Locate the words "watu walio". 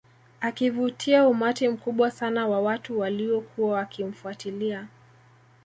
2.61-3.41